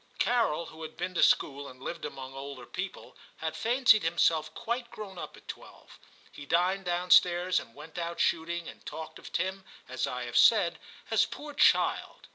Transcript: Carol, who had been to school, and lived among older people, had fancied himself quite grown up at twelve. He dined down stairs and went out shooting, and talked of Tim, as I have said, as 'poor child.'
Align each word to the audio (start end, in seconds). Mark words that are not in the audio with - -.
Carol, 0.17 0.65
who 0.65 0.81
had 0.81 0.97
been 0.97 1.13
to 1.13 1.21
school, 1.21 1.67
and 1.67 1.79
lived 1.79 2.05
among 2.05 2.33
older 2.33 2.65
people, 2.65 3.15
had 3.37 3.55
fancied 3.55 4.01
himself 4.01 4.51
quite 4.55 4.89
grown 4.89 5.19
up 5.19 5.37
at 5.37 5.47
twelve. 5.47 5.99
He 6.31 6.47
dined 6.47 6.85
down 6.85 7.11
stairs 7.11 7.59
and 7.59 7.75
went 7.75 7.99
out 7.99 8.19
shooting, 8.19 8.67
and 8.67 8.83
talked 8.83 9.19
of 9.19 9.31
Tim, 9.31 9.63
as 9.87 10.07
I 10.07 10.23
have 10.23 10.37
said, 10.37 10.79
as 11.11 11.27
'poor 11.27 11.53
child.' 11.53 12.29